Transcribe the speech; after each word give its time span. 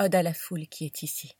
Ode 0.00 0.14
à 0.14 0.22
la 0.22 0.32
foule 0.32 0.68
qui 0.68 0.84
est 0.84 1.02
ici. 1.02 1.36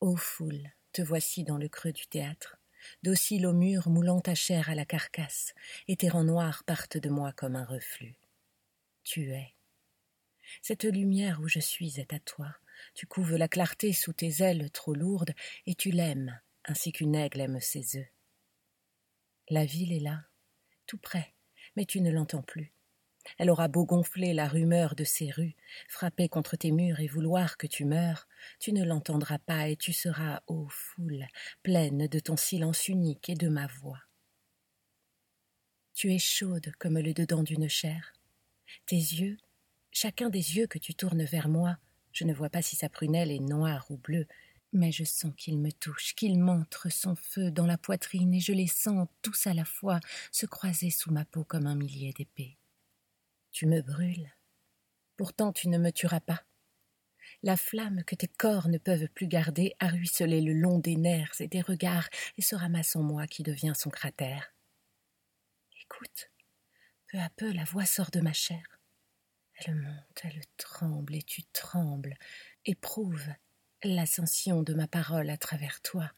Ô 0.00 0.16
foule, 0.16 0.72
te 0.92 1.02
voici 1.02 1.44
dans 1.44 1.58
le 1.58 1.68
creux 1.68 1.92
du 1.92 2.06
théâtre, 2.06 2.56
docile 3.02 3.46
au 3.46 3.52
mur 3.52 3.90
moulant 3.90 4.22
ta 4.22 4.34
chair 4.34 4.70
à 4.70 4.74
la 4.74 4.86
carcasse, 4.86 5.52
et 5.88 5.96
tes 5.96 6.08
rangs 6.08 6.24
noirs 6.24 6.64
partent 6.64 6.96
de 6.96 7.10
moi 7.10 7.32
comme 7.32 7.54
un 7.54 7.66
reflux. 7.66 8.16
Tu 9.04 9.30
es. 9.30 9.52
Cette 10.62 10.84
lumière 10.84 11.42
où 11.42 11.48
je 11.48 11.60
suis 11.60 12.00
est 12.00 12.14
à 12.14 12.18
toi. 12.18 12.56
Tu 12.94 13.06
couves 13.06 13.36
la 13.36 13.46
clarté 13.46 13.92
sous 13.92 14.14
tes 14.14 14.42
ailes 14.42 14.70
trop 14.70 14.94
lourdes, 14.94 15.34
et 15.66 15.74
tu 15.74 15.90
l'aimes, 15.90 16.40
ainsi 16.64 16.92
qu'une 16.92 17.14
aigle 17.14 17.42
aime 17.42 17.60
ses 17.60 17.98
œufs. 17.98 18.08
La 19.50 19.66
ville 19.66 19.92
est 19.92 20.00
là, 20.00 20.24
tout 20.86 20.98
près, 20.98 21.34
mais 21.76 21.84
tu 21.84 22.00
ne 22.00 22.10
l'entends 22.10 22.42
plus. 22.42 22.72
Elle 23.38 23.50
aura 23.50 23.68
beau 23.68 23.84
gonfler 23.84 24.34
la 24.34 24.48
rumeur 24.48 24.94
de 24.94 25.04
ses 25.04 25.30
rues, 25.30 25.56
frapper 25.88 26.28
contre 26.28 26.56
tes 26.56 26.70
murs 26.70 27.00
et 27.00 27.06
vouloir 27.06 27.56
que 27.56 27.66
tu 27.66 27.84
meures, 27.84 28.28
tu 28.58 28.72
ne 28.72 28.84
l'entendras 28.84 29.38
pas 29.38 29.68
et 29.68 29.76
tu 29.76 29.92
seras, 29.92 30.40
ô 30.46 30.66
foule, 30.68 31.26
pleine 31.62 32.06
de 32.06 32.18
ton 32.18 32.36
silence 32.36 32.88
unique 32.88 33.28
et 33.28 33.34
de 33.34 33.48
ma 33.48 33.66
voix. 33.66 34.00
Tu 35.94 36.12
es 36.12 36.18
chaude 36.18 36.72
comme 36.78 36.98
le 36.98 37.12
dedans 37.12 37.42
d'une 37.42 37.68
chair. 37.68 38.12
Tes 38.86 38.96
yeux, 38.96 39.36
chacun 39.90 40.30
des 40.30 40.56
yeux 40.56 40.66
que 40.66 40.78
tu 40.78 40.94
tournes 40.94 41.24
vers 41.24 41.48
moi, 41.48 41.76
je 42.12 42.24
ne 42.24 42.34
vois 42.34 42.50
pas 42.50 42.62
si 42.62 42.76
sa 42.76 42.88
prunelle 42.88 43.30
est 43.30 43.40
noire 43.40 43.86
ou 43.90 43.96
bleue, 43.96 44.26
mais 44.72 44.90
je 44.90 45.04
sens 45.04 45.32
qu'il 45.36 45.58
me 45.58 45.70
touche, 45.70 46.14
qu'il 46.14 46.38
montre 46.38 46.90
son 46.90 47.14
feu 47.14 47.50
dans 47.50 47.66
la 47.66 47.78
poitrine, 47.78 48.34
et 48.34 48.40
je 48.40 48.52
les 48.52 48.66
sens 48.66 49.06
tous 49.20 49.46
à 49.46 49.54
la 49.54 49.64
fois 49.64 50.00
se 50.30 50.46
croiser 50.46 50.90
sous 50.90 51.10
ma 51.12 51.24
peau 51.24 51.44
comme 51.44 51.66
un 51.66 51.74
millier 51.74 52.12
d'épées. 52.12 52.56
Tu 53.52 53.66
me 53.66 53.82
brûles. 53.82 54.32
Pourtant 55.16 55.52
tu 55.52 55.68
ne 55.68 55.78
me 55.78 55.92
tueras 55.92 56.20
pas. 56.20 56.42
La 57.42 57.56
flamme 57.56 58.02
que 58.04 58.14
tes 58.14 58.28
corps 58.28 58.68
ne 58.68 58.78
peuvent 58.78 59.08
plus 59.08 59.26
garder 59.26 59.74
a 59.78 59.88
ruisselé 59.88 60.40
le 60.40 60.52
long 60.52 60.78
des 60.78 60.96
nerfs 60.96 61.40
et 61.40 61.48
des 61.48 61.60
regards 61.60 62.08
et 62.38 62.42
se 62.42 62.54
ramasse 62.54 62.96
en 62.96 63.02
moi 63.02 63.26
qui 63.26 63.42
devient 63.42 63.74
son 63.76 63.90
cratère. 63.90 64.54
Écoute, 65.82 66.30
peu 67.08 67.18
à 67.18 67.28
peu 67.30 67.52
la 67.52 67.64
voix 67.64 67.84
sort 67.84 68.10
de 68.10 68.20
ma 68.20 68.32
chair. 68.32 68.62
Elle 69.56 69.74
monte, 69.74 70.20
elle 70.24 70.40
tremble 70.56 71.14
et 71.14 71.22
tu 71.22 71.42
trembles. 71.44 72.16
Éprouve 72.64 73.26
l'ascension 73.84 74.62
de 74.62 74.72
ma 74.72 74.86
parole 74.86 75.28
à 75.28 75.36
travers 75.36 75.80
toi. 75.82 76.10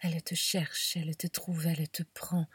Elle 0.00 0.22
te 0.22 0.34
cherche, 0.34 0.96
elle 0.96 1.14
te 1.16 1.26
trouve, 1.26 1.66
elle 1.66 1.88
te 1.88 2.02
prend. 2.02 2.46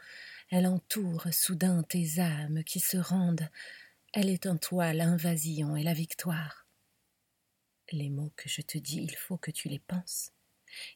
Elle 0.50 0.66
entoure 0.66 1.26
soudain 1.32 1.84
tes 1.84 2.18
âmes 2.18 2.64
qui 2.64 2.80
se 2.80 2.96
rendent 2.96 3.48
elle 4.16 4.30
est 4.30 4.46
en 4.46 4.56
toi 4.56 4.94
l'invasion 4.94 5.76
et 5.76 5.82
la 5.82 5.92
victoire. 5.92 6.66
Les 7.92 8.08
mots 8.08 8.32
que 8.34 8.48
je 8.48 8.62
te 8.62 8.78
dis, 8.78 9.02
il 9.02 9.14
faut 9.14 9.36
que 9.36 9.50
tu 9.50 9.68
les 9.68 9.78
penses. 9.78 10.32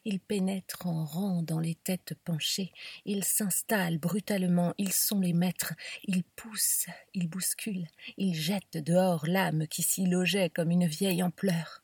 Ils 0.05 0.19
pénètrent 0.19 0.87
en 0.87 1.05
rang 1.05 1.43
dans 1.43 1.59
les 1.59 1.75
têtes 1.75 2.15
penchées, 2.23 2.73
ils 3.05 3.23
s'installent 3.23 3.99
brutalement, 3.99 4.73
ils 4.79 4.91
sont 4.91 5.19
les 5.19 5.33
maîtres, 5.33 5.75
ils 6.03 6.23
poussent, 6.23 6.87
ils 7.13 7.29
bousculent, 7.29 7.87
ils 8.17 8.33
jettent 8.33 8.77
dehors 8.77 9.27
l'âme 9.27 9.67
qui 9.67 9.83
s'y 9.83 10.07
logeait 10.07 10.49
comme 10.49 10.71
une 10.71 10.87
vieille 10.87 11.21
en 11.21 11.29
pleurs. 11.29 11.83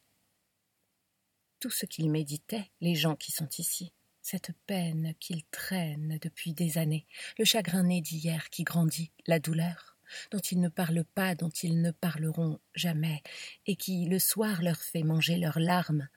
Tout 1.59 1.69
ce 1.69 1.85
qu'ils 1.85 2.09
méditaient, 2.09 2.71
les 2.81 2.95
gens 2.95 3.15
qui 3.15 3.31
sont 3.31 3.49
ici, 3.59 3.93
cette 4.23 4.53
peine 4.65 5.13
qu'ils 5.19 5.45
traînent 5.45 6.17
depuis 6.19 6.53
des 6.53 6.79
années, 6.79 7.05
le 7.37 7.45
chagrin 7.45 7.83
né 7.83 8.01
d'hier 8.01 8.49
qui 8.49 8.63
grandit, 8.63 9.11
la 9.27 9.39
douleur, 9.39 9.96
dont 10.31 10.39
ils 10.39 10.59
ne 10.59 10.69
parlent 10.69 11.05
pas, 11.15 11.35
dont 11.35 11.49
ils 11.49 11.81
ne 11.81 11.91
parleront 11.91 12.59
jamais, 12.75 13.21
et 13.65 13.75
qui 13.75 14.05
le 14.05 14.19
soir 14.19 14.61
leur 14.61 14.77
fait 14.77 15.03
manger 15.03 15.37
leurs 15.37 15.59
larmes, 15.59 16.07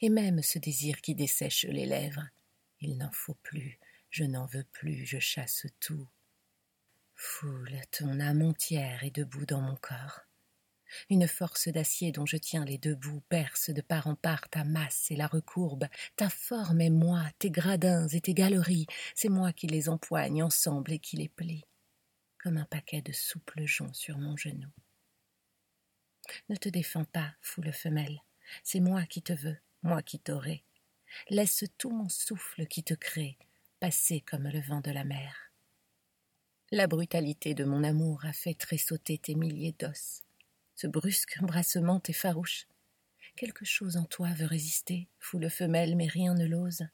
et 0.00 0.08
même 0.08 0.42
ce 0.42 0.58
désir 0.58 1.00
qui 1.00 1.14
dessèche 1.14 1.64
les 1.64 1.86
lèvres. 1.86 2.28
Il 2.80 2.96
n'en 2.96 3.12
faut 3.12 3.36
plus, 3.42 3.78
je 4.10 4.24
n'en 4.24 4.46
veux 4.46 4.64
plus, 4.64 5.04
je 5.06 5.18
chasse 5.18 5.66
tout. 5.80 6.08
Foule, 7.14 7.80
ton 7.90 8.18
âme 8.20 8.42
entière 8.42 9.04
est 9.04 9.14
debout 9.14 9.44
dans 9.44 9.60
mon 9.60 9.76
corps. 9.76 10.20
Une 11.08 11.28
force 11.28 11.68
d'acier 11.68 12.12
dont 12.12 12.26
je 12.26 12.36
tiens 12.36 12.64
les 12.64 12.78
deux 12.78 12.94
bouts 12.94 13.22
perce 13.28 13.70
de 13.70 13.80
part 13.80 14.06
en 14.06 14.16
part 14.16 14.48
ta 14.48 14.64
masse 14.64 15.10
et 15.10 15.16
la 15.16 15.26
recourbe. 15.26 15.86
Ta 16.16 16.28
forme 16.28 16.80
est 16.80 16.90
moi, 16.90 17.24
tes 17.38 17.50
gradins 17.50 18.08
et 18.08 18.20
tes 18.20 18.34
galeries, 18.34 18.86
c'est 19.14 19.28
moi 19.28 19.52
qui 19.52 19.66
les 19.66 19.88
empoigne 19.88 20.42
ensemble 20.42 20.92
et 20.92 20.98
qui 20.98 21.16
les 21.16 21.28
plie 21.28 21.64
comme 22.42 22.56
un 22.56 22.64
paquet 22.64 23.02
de 23.02 23.12
souples 23.12 23.66
joncs 23.66 23.94
sur 23.94 24.18
mon 24.18 24.36
genou. 24.36 24.68
Ne 26.48 26.56
te 26.56 26.68
défends 26.68 27.04
pas, 27.04 27.34
foule 27.40 27.72
femelle, 27.72 28.22
c'est 28.62 28.80
moi 28.80 29.04
qui 29.06 29.22
te 29.22 29.32
veux, 29.32 29.58
moi 29.82 30.02
qui 30.02 30.18
t'aurai. 30.18 30.64
Laisse 31.28 31.64
tout 31.76 31.90
mon 31.90 32.08
souffle 32.08 32.66
qui 32.66 32.84
te 32.84 32.94
crée 32.94 33.36
passer 33.80 34.20
comme 34.20 34.46
le 34.46 34.60
vent 34.60 34.80
de 34.80 34.90
la 34.90 35.04
mer. 35.04 35.34
La 36.70 36.86
brutalité 36.86 37.54
de 37.54 37.64
mon 37.64 37.82
amour 37.82 38.24
a 38.24 38.32
fait 38.32 38.54
tressauter 38.54 39.18
tes 39.18 39.34
milliers 39.34 39.74
d'os. 39.78 40.22
Ce 40.76 40.86
brusque 40.86 41.38
embrassement 41.40 41.98
t'effarouche. 41.98 42.68
Quelque 43.36 43.64
chose 43.64 43.96
en 43.96 44.04
toi 44.04 44.28
veut 44.34 44.46
résister, 44.46 45.08
foule 45.18 45.48
femelle, 45.50 45.96
mais 45.96 46.06
rien 46.06 46.34
ne 46.34 46.46
l'ose. 46.46 46.86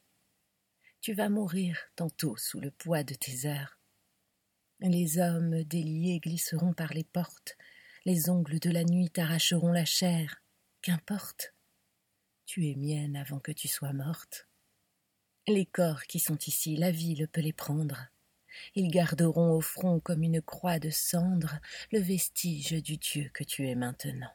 Tu 1.01 1.13
vas 1.13 1.29
mourir 1.29 1.79
tantôt 1.97 2.37
sous 2.37 2.61
le 2.61 2.71
poids 2.71 3.03
de 3.03 3.15
tes 3.15 3.47
heures. 3.47 3.76
Les 4.81 5.19
hommes 5.19 5.65
déliés 5.65 6.21
glisseront 6.21 6.75
par 6.75 6.93
les 6.93 7.05
portes, 7.05 7.57
les 8.05 8.29
ongles 8.29 8.61
de 8.61 8.71
la 8.71 8.85
nuit 8.85 9.11
t'arracheront 9.11 9.73
la 9.73 9.85
chair. 9.85 10.43
Qu'importe. 10.83 11.55
Tu 12.45 12.69
es 12.69 12.75
mienne 12.77 13.17
avant 13.17 13.41
que 13.41 13.53
tu 13.53 13.69
sois 13.69 13.93
morte. 13.93 14.47
Les 15.49 15.67
corps 15.67 16.03
qui 16.03 16.21
sont 16.21 16.39
ici, 16.47 16.77
la 16.77 16.91
ville 16.91 17.27
peut 17.27 17.41
les 17.41 17.53
prendre. 17.53 18.07
Ils 18.75 18.91
garderont 18.91 19.53
au 19.53 19.61
front 19.61 19.99
comme 19.99 20.23
une 20.23 20.43
croix 20.43 20.79
de 20.79 20.91
cendre 20.91 21.59
le 21.91 22.01
vestige 22.01 22.81
du 22.83 22.99
Dieu 22.99 23.31
que 23.33 23.45
tu 23.45 23.67
es 23.67 23.75
maintenant. 23.75 24.31